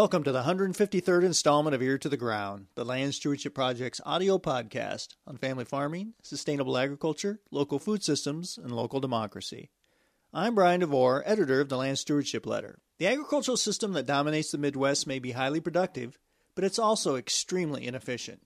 [0.00, 4.38] Welcome to the 153rd installment of Ear to the Ground, the Land Stewardship Project's audio
[4.38, 9.68] podcast on family farming, sustainable agriculture, local food systems, and local democracy.
[10.32, 12.78] I'm Brian DeVore, editor of the Land Stewardship Letter.
[12.96, 16.18] The agricultural system that dominates the Midwest may be highly productive,
[16.54, 18.40] but it's also extremely inefficient.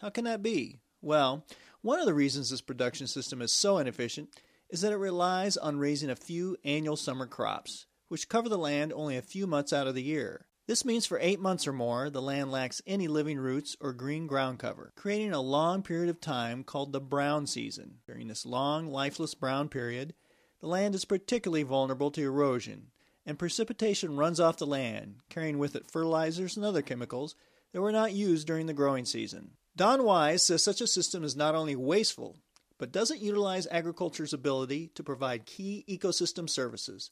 [0.00, 0.80] How can that be?
[1.02, 1.44] Well,
[1.82, 4.30] one of the reasons this production system is so inefficient
[4.70, 8.90] is that it relies on raising a few annual summer crops, which cover the land
[8.90, 10.46] only a few months out of the year.
[10.66, 14.26] This means for eight months or more, the land lacks any living roots or green
[14.26, 17.98] ground cover, creating a long period of time called the brown season.
[18.06, 20.14] During this long, lifeless brown period,
[20.60, 22.86] the land is particularly vulnerable to erosion,
[23.26, 27.34] and precipitation runs off the land, carrying with it fertilizers and other chemicals
[27.72, 29.50] that were not used during the growing season.
[29.76, 32.38] Don Wyse says such a system is not only wasteful,
[32.78, 37.10] but doesn't utilize agriculture's ability to provide key ecosystem services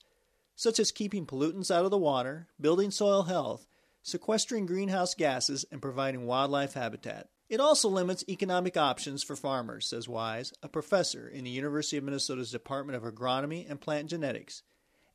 [0.57, 3.67] such as keeping pollutants out of the water, building soil health,
[4.03, 7.29] sequestering greenhouse gases, and providing wildlife habitat.
[7.49, 12.05] It also limits economic options for farmers, says Wyse, a professor in the University of
[12.05, 14.63] Minnesota's Department of Agronomy and Plant Genetics,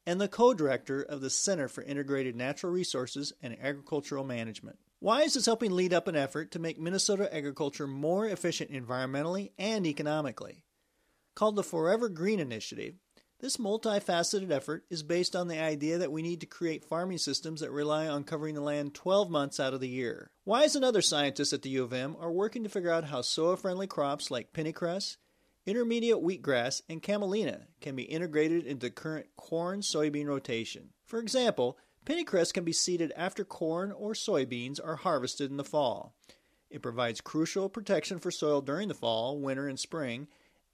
[0.06, 4.78] and the co director of the Center for Integrated Natural Resources and Agricultural Management.
[5.04, 9.86] Wyse is helping lead up an effort to make Minnesota agriculture more efficient environmentally and
[9.86, 10.64] economically.
[11.36, 12.96] Called the Forever Green Initiative,
[13.40, 17.62] this multifaceted effort is based on the idea that we need to create farming systems
[17.62, 20.32] that rely on covering the land 12 months out of the year.
[20.46, 23.22] Wyse and other scientists at the U of M are working to figure out how
[23.22, 25.18] soil friendly crops like pennycress,
[25.68, 30.90] intermediate wheatgrass, and camelina can be integrated into the current corn soybean rotation.
[31.06, 36.16] For example, pennycress can be seeded after corn or soybeans are harvested in the fall.
[36.70, 40.28] It provides crucial protection for soil during the fall, winter, and spring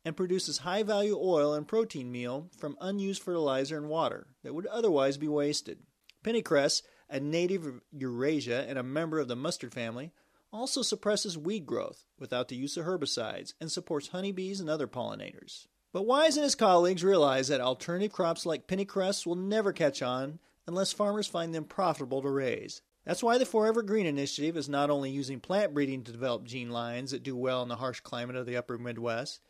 [0.05, 4.65] and produces high value oil and protein meal from unused fertilizer and water that would
[4.67, 5.79] otherwise be wasted.
[6.23, 10.11] Pennycress, a native of Eurasia and a member of the mustard family,
[10.51, 15.67] also suppresses weed growth without the use of herbicides and supports honeybees and other pollinators.
[15.91, 20.39] But Wyse and his colleagues realize that alternative crops like pennycress will never catch on
[20.67, 22.81] unless farmers find them profitable to raise.
[23.05, 26.71] That's why the Forever Green Initiative is not only using plant breeding to develop gene
[26.71, 29.41] lines that do well in the harsh climate of the upper Midwest,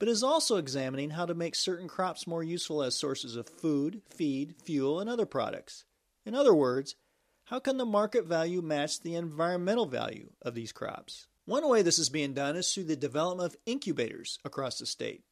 [0.00, 4.00] but is also examining how to make certain crops more useful as sources of food,
[4.08, 5.84] feed, fuel, and other products.
[6.24, 6.96] In other words,
[7.44, 11.28] how can the market value match the environmental value of these crops?
[11.44, 15.22] One way this is being done is through the development of incubators across the state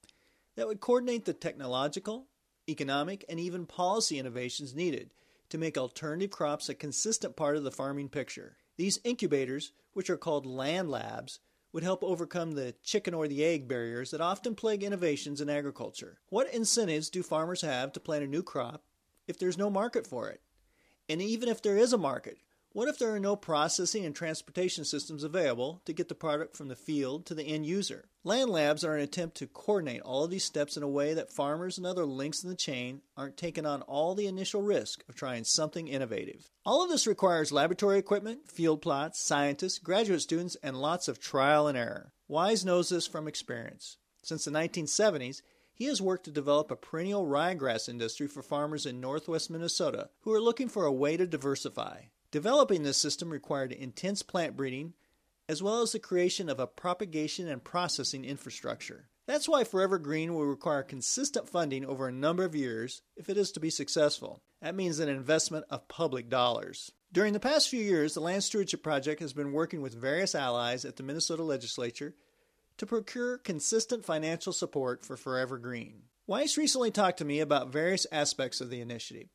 [0.56, 2.26] that would coordinate the technological,
[2.68, 5.14] economic, and even policy innovations needed
[5.48, 8.56] to make alternative crops a consistent part of the farming picture.
[8.76, 11.40] These incubators, which are called land labs,
[11.72, 16.18] would help overcome the chicken or the egg barriers that often plague innovations in agriculture.
[16.28, 18.84] What incentives do farmers have to plant a new crop
[19.26, 20.40] if there's no market for it?
[21.08, 22.38] And even if there is a market,
[22.72, 26.68] what if there are no processing and transportation systems available to get the product from
[26.68, 28.08] the field to the end user?
[28.24, 31.32] Land labs are an attempt to coordinate all of these steps in a way that
[31.32, 35.14] farmers and other links in the chain aren't taking on all the initial risk of
[35.14, 36.50] trying something innovative.
[36.66, 41.68] All of this requires laboratory equipment, field plots, scientists, graduate students, and lots of trial
[41.68, 42.12] and error.
[42.28, 43.96] Wyse knows this from experience.
[44.22, 45.40] Since the 1970s,
[45.72, 50.32] he has worked to develop a perennial ryegrass industry for farmers in northwest Minnesota who
[50.34, 52.00] are looking for a way to diversify.
[52.30, 54.92] Developing this system required intense plant breeding,
[55.48, 59.08] as well as the creation of a propagation and processing infrastructure.
[59.26, 63.36] That's why Forever Green will require consistent funding over a number of years if it
[63.36, 64.42] is to be successful.
[64.60, 66.92] That means an investment of public dollars.
[67.12, 70.84] During the past few years, the Land Stewardship Project has been working with various allies
[70.84, 72.14] at the Minnesota legislature
[72.76, 76.02] to procure consistent financial support for Forever Green.
[76.28, 79.28] Wyse recently talked to me about various aspects of the initiative.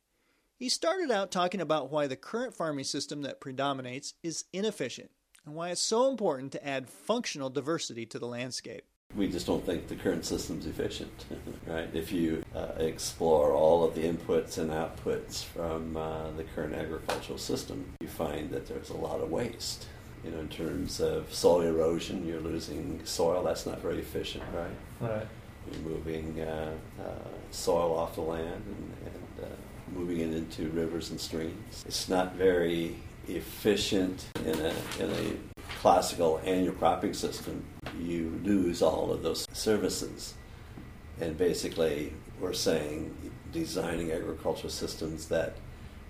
[0.64, 5.10] He started out talking about why the current farming system that predominates is inefficient
[5.44, 8.84] and why it's so important to add functional diversity to the landscape.
[9.14, 11.26] We just don't think the current system's efficient,
[11.66, 11.90] right?
[11.92, 17.36] If you uh, explore all of the inputs and outputs from uh, the current agricultural
[17.36, 19.86] system, you find that there's a lot of waste.
[20.24, 23.42] You know, in terms of soil erosion, you're losing soil.
[23.42, 25.10] That's not very efficient, right?
[25.10, 25.26] Right.
[25.70, 29.56] You're moving uh, uh soil off the land and, and uh,
[29.92, 31.84] moving it into rivers and streams.
[31.86, 32.96] It's not very
[33.28, 35.32] efficient in a, in a
[35.80, 37.64] classical annual cropping system.
[38.00, 40.34] You lose all of those services.
[41.20, 43.14] And basically, we're saying
[43.52, 45.56] designing agricultural systems that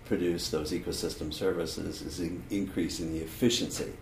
[0.06, 3.92] produce those ecosystem services is in, increasing the efficiency.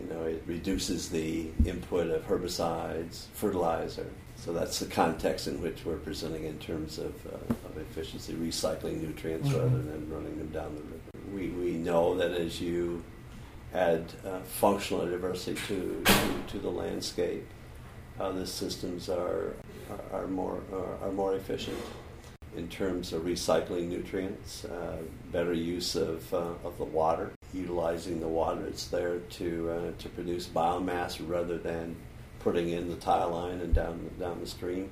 [0.00, 4.06] You know, it reduces the input of herbicides, fertilizer.
[4.44, 9.00] So that's the context in which we're presenting in terms of, uh, of efficiency, recycling
[9.00, 9.58] nutrients mm-hmm.
[9.58, 11.32] rather than running them down the river.
[11.32, 13.04] We, we know that as you
[13.72, 17.46] add uh, functional diversity to, to, to, the landscape,
[18.18, 19.54] uh, the systems are,
[20.12, 21.78] are, are more, are, are more efficient
[22.56, 24.96] in terms of recycling nutrients, uh,
[25.30, 30.08] better use of, uh, of the water, utilizing the water that's there to, uh, to
[30.08, 31.94] produce biomass rather than
[32.42, 34.90] putting in the tile line and down, down the stream.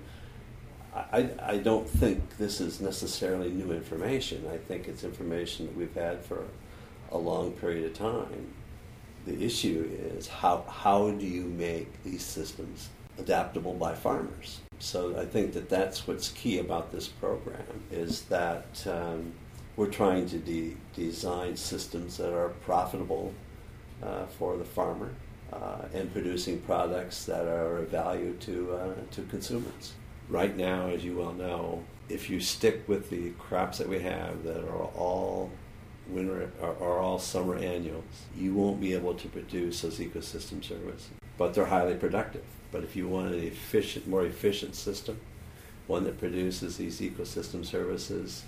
[0.94, 4.48] I, I don't think this is necessarily new information.
[4.52, 6.44] I think it's information that we've had for
[7.12, 8.54] a long period of time.
[9.26, 12.88] The issue is how, how do you make these systems
[13.18, 14.60] adaptable by farmers?
[14.78, 19.32] So I think that that's what's key about this program is that um,
[19.76, 23.32] we're trying to de- design systems that are profitable
[24.02, 25.10] uh, for the farmer
[25.52, 29.94] uh, and producing products that are of value to uh, to consumers.
[30.28, 34.44] Right now, as you well know, if you stick with the crops that we have
[34.44, 35.50] that are all
[36.08, 41.10] winter are, are all summer annuals, you won't be able to produce those ecosystem services.
[41.36, 42.44] But they're highly productive.
[42.72, 45.20] But if you want an efficient, more efficient system,
[45.86, 48.44] one that produces these ecosystem services,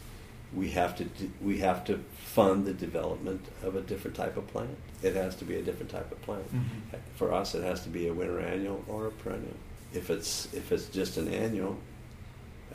[0.54, 1.08] we have to
[1.40, 4.76] we have to fund the development of a different type of plant.
[5.02, 6.46] It has to be a different type of plant.
[6.49, 6.96] Mm-hmm.
[7.16, 9.56] For us, it has to be a winter annual or a perennial.
[9.93, 11.78] If it's if it's just an annual,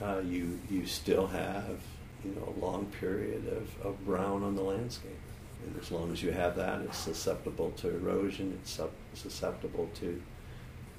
[0.00, 1.80] uh, you you still have
[2.24, 5.12] you know a long period of, of brown on the landscape.
[5.64, 8.58] And as long as you have that, it's susceptible to erosion.
[8.62, 8.80] It's
[9.14, 10.22] susceptible to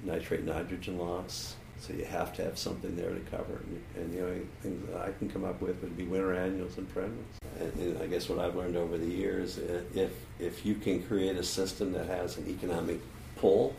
[0.04, 1.56] nitrate nitrogen loss.
[1.80, 4.00] So you have to have something there to cover it.
[4.00, 6.94] And the only thing that I can come up with would be winter annuals and
[6.94, 7.26] perennials.
[7.60, 9.58] And, and I guess what I've learned over the years,
[9.96, 13.00] if if you can create a system that has an economic
[13.38, 13.76] pull,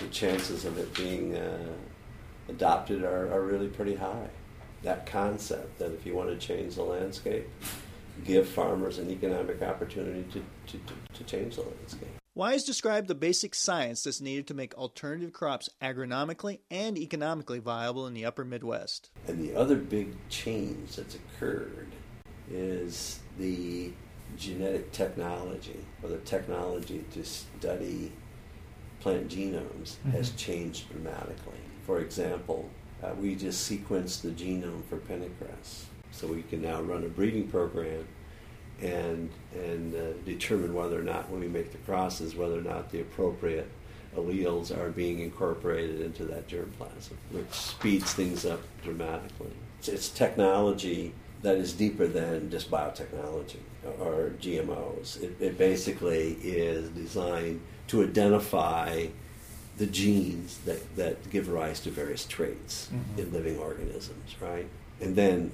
[0.00, 1.72] the chances of it being uh,
[2.48, 4.28] adopted are, are really pretty high.
[4.82, 7.48] That concept that if you want to change the landscape,
[8.24, 12.23] give farmers an economic opportunity to, to, to, to change the landscape.
[12.36, 18.08] Wyse described the basic science that's needed to make alternative crops agronomically and economically viable
[18.08, 19.10] in the upper Midwest.
[19.28, 21.92] And the other big change that's occurred
[22.50, 23.92] is the
[24.36, 28.10] genetic technology or the technology to study
[28.98, 30.10] plant genomes mm-hmm.
[30.10, 31.60] has changed dramatically.
[31.86, 32.68] For example,
[33.00, 35.84] uh, we just sequenced the genome for pennycress.
[36.10, 38.08] So we can now run a breeding program
[38.82, 42.90] and and uh, determine whether or not when we make the crosses whether or not
[42.90, 43.70] the appropriate
[44.16, 49.50] alleles are being incorporated into that germplasm, which speeds things up dramatically.
[49.78, 51.12] It's, it's technology
[51.42, 53.58] that is deeper than just biotechnology
[54.00, 55.22] or GMOs.
[55.22, 59.06] It, it basically is designed to identify
[59.76, 63.20] the genes that, that give rise to various traits mm-hmm.
[63.20, 64.68] in living organisms, right?
[65.00, 65.50] And then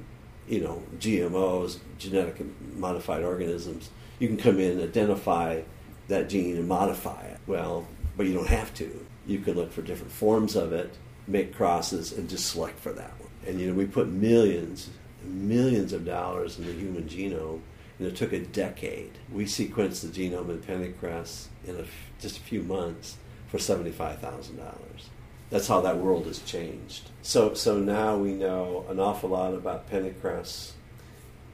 [0.50, 2.42] you know, GMOs, genetic
[2.76, 3.88] modified organisms,
[4.18, 5.62] you can come in, identify
[6.08, 7.38] that gene, and modify it.
[7.46, 7.86] Well,
[8.16, 9.06] but you don't have to.
[9.26, 10.92] You can look for different forms of it,
[11.28, 13.30] make crosses, and just select for that one.
[13.46, 14.90] And you know, we put millions,
[15.24, 17.60] millions of dollars in the human genome,
[18.00, 19.12] and it took a decade.
[19.32, 21.84] We sequenced the genome in pennycress in a,
[22.20, 25.10] just a few months for seventy-five thousand dollars
[25.50, 27.10] that's how that world has changed.
[27.22, 30.72] So, so now we know an awful lot about pennycress.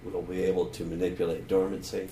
[0.04, 2.08] We'll be able to manipulate dormancy,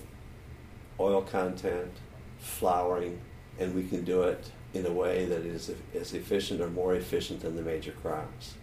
[0.99, 1.93] oil content,
[2.39, 3.21] flowering,
[3.59, 7.41] and we can do it in a way that is as efficient or more efficient
[7.41, 8.55] than the major crops,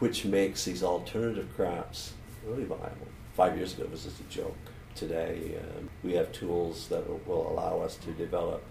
[0.00, 2.12] which makes these alternative crops
[2.44, 3.08] really viable.
[3.34, 4.56] Five years ago, it was just a joke.
[4.94, 8.62] Today, um, we have tools that will allow us to develop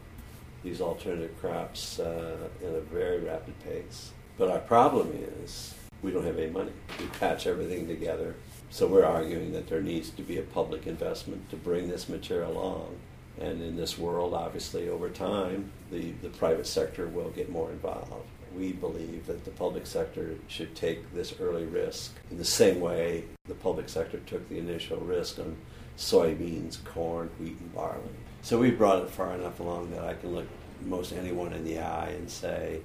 [0.66, 4.12] these alternative crops uh, in a very rapid pace.
[4.38, 5.12] But our problem
[5.44, 6.74] is we don't have any money.
[7.00, 8.36] We patch everything together.
[8.72, 12.52] So we're arguing that there needs to be a public investment to bring this material
[12.52, 12.98] along.
[13.40, 18.28] And in this world, obviously, over time, the, the private sector will get more involved.
[18.56, 23.26] We believe that the public sector should take this early risk in the same way
[23.48, 25.58] the public sector took the initial risk on
[25.98, 28.10] soybeans, corn, wheat, and barley.
[28.46, 30.46] So we've brought it far enough along that I can look
[30.86, 32.82] most anyone in the eye and say,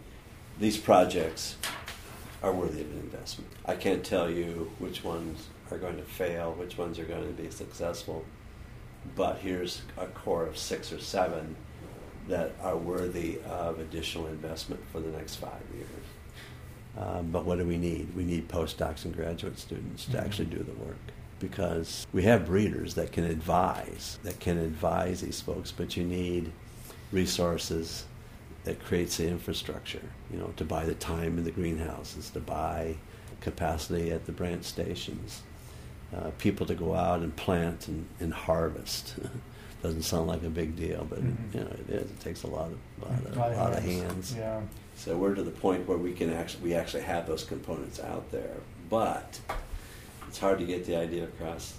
[0.58, 1.56] these projects
[2.42, 3.50] are worthy of an investment.
[3.66, 7.42] I can't tell you which ones are going to fail, which ones are going to
[7.42, 8.24] be successful,
[9.14, 11.56] but here's a core of six or seven
[12.26, 15.88] that are worthy of additional investment for the next five years.
[16.96, 18.16] Um, but what do we need?
[18.16, 20.24] We need postdocs and graduate students to mm-hmm.
[20.24, 20.96] actually do the work
[21.40, 26.52] because we have breeders that can advise, that can advise these folks, but you need
[27.10, 28.04] resources
[28.64, 32.94] that creates the infrastructure, you know, to buy the time in the greenhouses, to buy
[33.40, 35.42] capacity at the branch stations,
[36.14, 39.14] uh, people to go out and plant and, and harvest.
[39.82, 41.54] Doesn't sound like a big deal, but Mhm.
[41.54, 42.10] you know it is.
[42.10, 44.02] It takes a lot of lot of, Lot lot of hands.
[44.02, 44.34] hands.
[44.36, 44.60] Yeah.
[44.94, 48.30] So we're to the point where we can actually we actually have those components out
[48.30, 48.56] there,
[48.90, 49.40] but
[50.30, 51.74] it's hard to get the idea across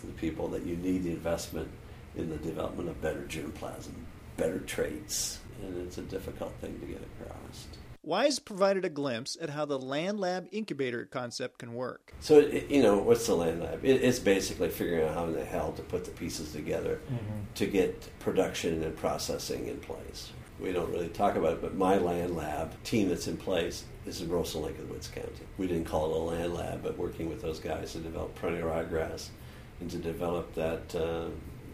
[0.00, 1.68] to the people that you need the investment
[2.16, 3.92] in the development of better germplasm,
[4.38, 7.66] better traits, and it's a difficult thing to get across.
[8.02, 12.14] Wyse provided a glimpse at how the Land Lab incubator concept can work.
[12.20, 13.84] So you know, what's the land lab?
[13.84, 17.54] It's basically figuring out how in the hell to put the pieces together Mhm.
[17.56, 20.30] to get production and processing in place.
[20.60, 24.20] We don't really talk about it, but my land lab team that's in place is
[24.20, 24.28] in
[24.78, 25.30] of the Woods County.
[25.56, 28.68] We didn't call it a land lab, but working with those guys to develop perennial
[28.68, 29.28] ryegrass
[29.80, 31.28] and to develop that uh,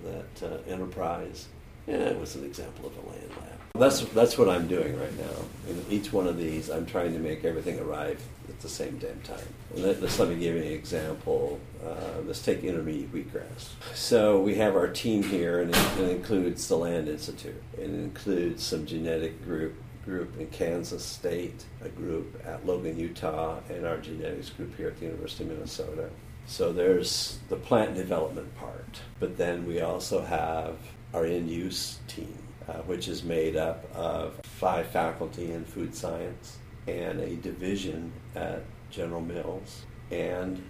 [0.04, 1.48] that uh, enterprise.
[1.86, 3.55] Yeah, it was an example of a land lab.
[3.76, 5.70] That's that's what I'm doing right now.
[5.70, 9.20] In each one of these, I'm trying to make everything arrive at the same damn
[9.20, 9.46] time.
[9.74, 11.60] Let, us let me give you an example.
[11.84, 13.68] Uh, let's take intermediate wheatgrass.
[13.94, 17.60] So we have our team here, and it, it includes the Land Institute.
[17.76, 23.84] It includes some genetic group group in Kansas State, a group at Logan, Utah, and
[23.84, 26.08] our genetics group here at the University of Minnesota.
[26.46, 30.76] So there's the plant development part, but then we also have
[31.12, 37.20] our in-use team, uh, which is made up of five faculty in food science and
[37.20, 40.62] a division at General Mills and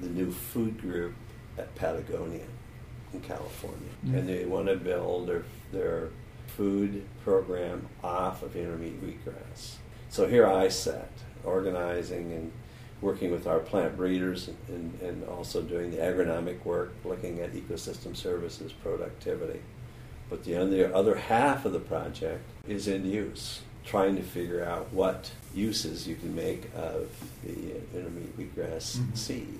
[0.00, 1.14] the new food group
[1.58, 2.44] at Patagonia
[3.12, 3.90] in California.
[4.06, 4.18] Mm.
[4.18, 6.08] And they want to build their, their
[6.46, 9.76] food program off of intermediate wheatgrass.
[10.08, 11.10] So here I sat,
[11.44, 12.52] organizing and
[13.00, 18.16] working with our plant breeders and, and also doing the agronomic work, looking at ecosystem
[18.16, 19.60] services, productivity.
[20.32, 20.56] But the
[20.96, 26.14] other, half of the project is in use, trying to figure out what uses you
[26.16, 27.10] can make of
[27.44, 29.14] the intermediate wheatgrass Mhm.
[29.18, 29.58] seed.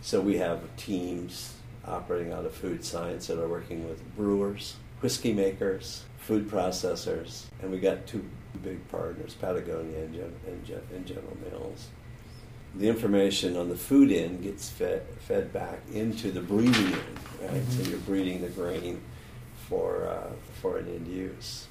[0.00, 1.52] So we have teams
[1.86, 7.70] operating out of food science that are working with brewers, whiskey makers, food processors, and
[7.70, 8.24] we got two
[8.64, 11.88] big partners, Patagonia and, Gen- and, Gen- and General Mills.
[12.74, 16.96] The information on the food end gets fed, fed back into the breeding end,
[17.42, 17.62] right?
[17.72, 17.90] So Mhm.
[17.90, 19.02] you're breeding the grain
[19.68, 21.66] for, uh, for an end use.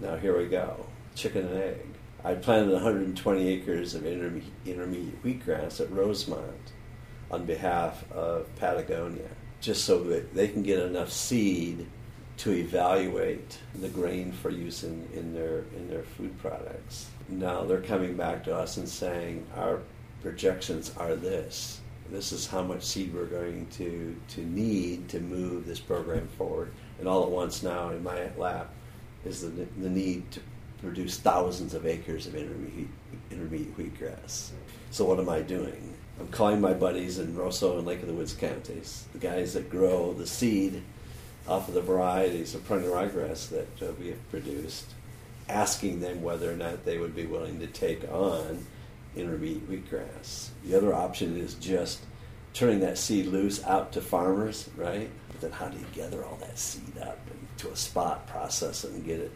[0.00, 1.86] Now here we go, chicken and egg.
[2.24, 6.72] I planted 120 acres of interme- intermediate wheatgrass at Rosemount
[7.30, 9.28] on behalf of Patagonia,
[9.60, 11.86] just so that they can get enough seed
[12.38, 17.08] to evaluate the grain for use in, in their in their food products.
[17.28, 19.80] Now they're coming back to us and saying our
[20.22, 21.80] projections are this.
[22.10, 26.72] This is how much seed we're going to, to need to move this program forward.
[26.98, 28.70] And all at once now in my lap
[29.24, 30.40] is the, the need to
[30.80, 32.88] produce thousands of acres of intermediate,
[33.30, 34.50] intermediate wheatgrass.
[34.90, 35.94] So what am I doing?
[36.20, 39.70] I'm calling my buddies in Roseau and Lake of the Woods counties, the guys that
[39.70, 40.82] grow the seed
[41.46, 44.86] off of the varieties of perennial ryegrass that uh, we have produced,
[45.48, 48.66] asking them whether or not they would be willing to take on
[49.16, 50.48] intermediate wheatgrass.
[50.64, 52.00] The other option is just
[52.58, 55.08] turning that seed loose out to farmers, right?
[55.28, 57.20] But then how do you gather all that seed up
[57.52, 59.30] into a spot, process it, and get it?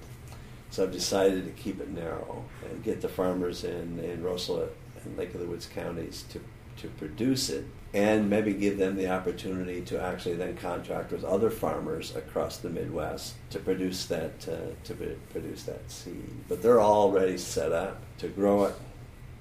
[0.71, 4.69] So I've decided to keep it narrow and get the farmers in, in Roseau
[5.05, 6.41] and Lake of the Woods counties to,
[6.79, 7.64] to produce it
[7.95, 12.71] and maybe give them the opportunity to actually then contract with other farmers across the
[12.71, 16.29] Midwest to produce that uh, to pro- produce that seed.
[16.49, 18.75] But they're already set up to grow it,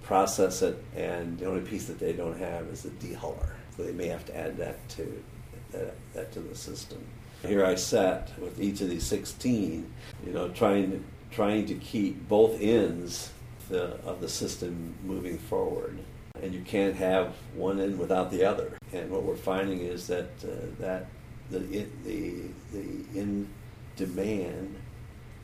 [0.04, 3.56] process it, and the only piece that they don't have is the dehuller.
[3.78, 5.24] They may have to add that to
[5.72, 7.04] that, that to the system.
[7.46, 9.92] Here I sat with each of these 16,
[10.26, 13.32] you know, trying trying to keep both ends
[13.70, 15.98] the, of the system moving forward.
[16.42, 18.78] And you can't have one end without the other.
[18.94, 21.08] And what we're finding is that uh, that
[21.50, 23.48] the the the in
[23.96, 24.76] demand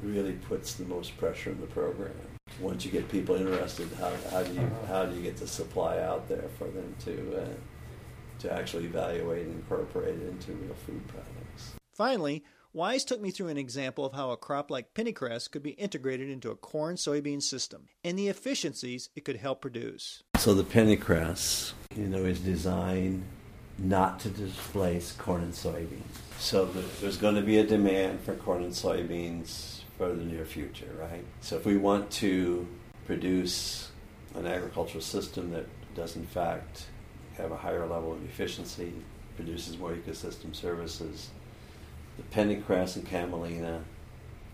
[0.01, 2.13] really puts the most pressure on the program.
[2.59, 5.99] Once you get people interested, how, how do you how do you get the supply
[5.99, 7.47] out there for them to uh,
[8.39, 11.75] to actually evaluate and incorporate it into real food products?
[11.93, 12.43] Finally,
[12.75, 16.29] Wyse took me through an example of how a crop like pennycress could be integrated
[16.29, 20.21] into a corn soybean system and the efficiencies it could help produce.
[20.37, 23.23] So the pennycress, you know, is designed
[23.79, 26.03] not to displace corn and soybeans.
[26.37, 26.65] So
[27.01, 31.25] there's going to be a demand for corn and soybeans for the near future, right?
[31.41, 32.67] So if we want to
[33.07, 33.89] produce
[34.35, 35.65] an agricultural system that
[35.95, 36.85] does in fact
[37.37, 38.91] have a higher level of efficiency,
[39.35, 41.29] produces more ecosystem services,
[42.17, 43.81] the pennycress and camelina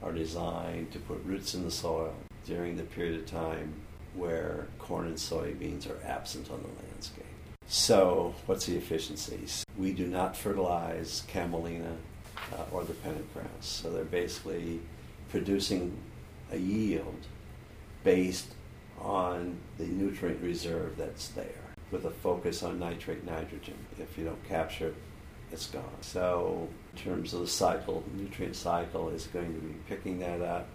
[0.02, 2.14] are designed to put roots in the soil
[2.46, 3.74] during the period of time
[4.16, 7.26] where corn and soybeans are absent on the landscape.
[7.68, 9.64] So, what's the efficiencies?
[9.78, 11.96] We do not fertilize camelina
[12.52, 13.62] uh, or the pennycress.
[13.62, 14.82] So, they're basically
[15.30, 15.98] producing
[16.52, 17.26] a yield
[18.04, 18.54] based
[19.00, 23.76] on the nutrient reserve that's there with a focus on nitrate nitrogen.
[24.00, 24.96] If you don't capture it,
[25.52, 26.02] it's gone.
[26.02, 30.42] So, in terms of the cycle, the nutrient cycle is going to be picking that
[30.42, 30.68] up.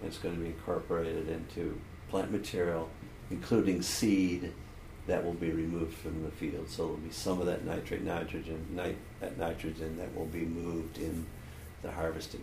[0.00, 2.88] And it's going to be incorporated into plant material,
[3.30, 4.52] including seed
[5.06, 6.68] that will be removed from the field.
[6.68, 10.98] So there'll be some of that nitrate nitrogen, nit- that nitrogen that will be moved
[10.98, 11.26] in
[11.82, 12.42] the harvested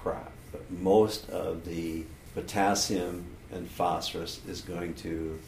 [0.00, 0.32] crop.
[0.50, 2.04] But most of the
[2.34, 5.38] potassium and phosphorus is going to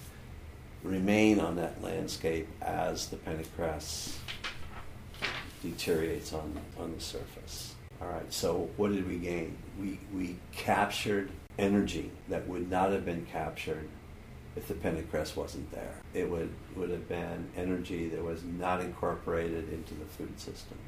[0.83, 4.17] remain on that landscape as the pennycress
[5.63, 7.75] deteriorates on, on the surface.
[8.01, 9.57] All right, so what did we gain?
[9.81, 13.89] We, we captured energy that would not have been captured
[14.55, 15.95] if the pennycress wasn't there.
[16.15, 20.79] It would, would have been energy that was not incorporated into the food system.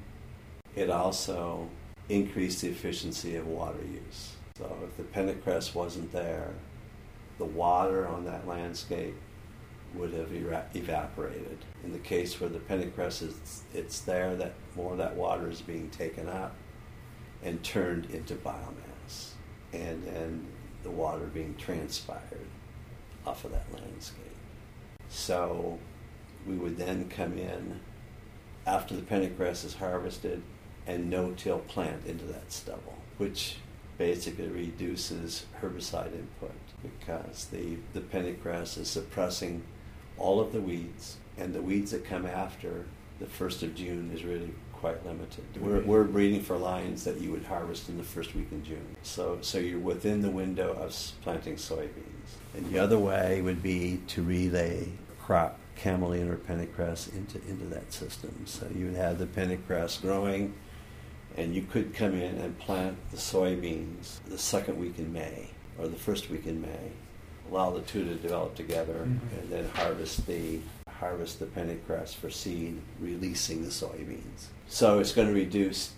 [0.76, 1.68] It also
[2.08, 4.34] increased the efficiency of water use.
[4.56, 6.52] So if the pennycress wasn't there,
[7.38, 9.16] the water on that landscape
[9.94, 11.58] would have evaporated.
[11.84, 15.60] In the case where the pennycress is, it's there that more of that water is
[15.60, 16.54] being taken up
[17.42, 19.30] and turned into biomass,
[19.72, 20.46] and then
[20.82, 22.46] the water being transpired
[23.26, 24.26] off of that landscape.
[25.08, 25.78] So
[26.46, 27.80] we would then come in
[28.66, 30.42] after the pennycress is harvested
[30.86, 33.56] and no-till plant into that stubble, which
[33.98, 39.62] basically reduces herbicide input because the, the pennycress is suppressing
[40.20, 42.84] all of the weeds, and the weeds that come after
[43.18, 45.44] the 1st of June is really quite limited.
[45.58, 45.88] We're, mm-hmm.
[45.88, 48.96] we're breeding for lines that you would harvest in the first week in June.
[49.02, 51.88] So, so you're within the window of planting soybeans.
[52.54, 54.88] And the other way would be to relay
[55.20, 58.44] crop, camelina or pennycress, into, into that system.
[58.46, 60.54] So you would have the pennycress growing,
[61.36, 65.88] and you could come in and plant the soybeans the second week in May or
[65.88, 66.92] the first week in May,
[67.50, 69.38] allow the two to develop together, mm-hmm.
[69.38, 74.48] and then harvest the harvest the pennycress for seed, releasing the soybeans.
[74.68, 75.92] So it's going to reduce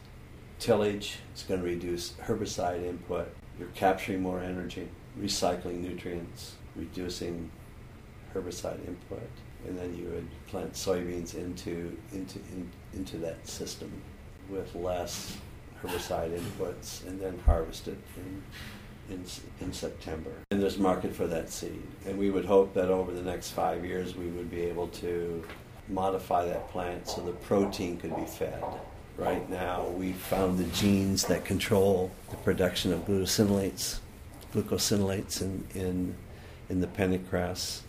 [0.60, 3.28] tillage, it's going to reduce herbicide input,
[3.58, 4.88] you're capturing more energy,
[5.20, 7.50] recycling nutrients, reducing
[8.32, 9.28] herbicide input,
[9.66, 13.90] and then you would plant soybeans into, into, in, into that system
[14.48, 15.36] with less
[15.82, 18.42] herbicide inputs and then harvest it in
[19.12, 19.24] in,
[19.60, 20.30] in September.
[20.50, 21.82] And there's market for that seed.
[22.06, 25.44] And we would hope that over the next five years we would be able to
[25.88, 28.62] modify that plant so the protein could be fed.
[29.18, 33.98] Right now, we found the genes that control the production of glucosinolates,
[34.54, 36.14] glucosinolates in, in,
[36.70, 37.82] in the pennycress,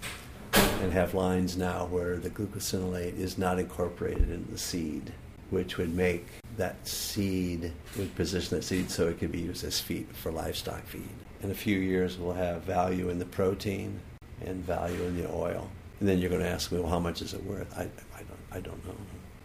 [0.53, 5.13] and have lines now where the glucosinolate is not incorporated in the seed,
[5.49, 9.79] which would make that seed, would position that seed so it could be used as
[9.79, 11.09] feed for livestock feed.
[11.41, 13.99] In a few years, we'll have value in the protein
[14.45, 15.69] and value in the oil.
[15.99, 17.71] And then you're going to ask me, well, how much is it worth?
[17.77, 17.83] I,
[18.15, 18.95] I, don't, I don't know.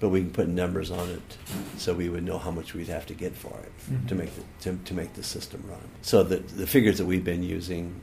[0.01, 1.37] But we can put numbers on it
[1.77, 4.07] so we would know how much we'd have to get for it mm-hmm.
[4.07, 5.81] to, make the, to, to make the system run.
[6.03, 8.01] So the, the figures that we've been using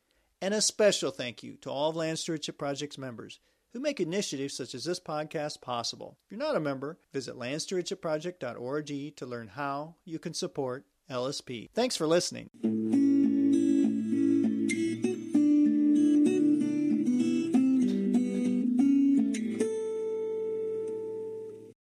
[0.42, 3.40] And a special thank you to all of Land Stewardship Project's members
[3.74, 6.16] who make initiatives such as this podcast possible.
[6.24, 11.68] If you're not a member, visit landstewardshipproject.org to learn how you can support LSP.
[11.74, 12.48] Thanks for listening.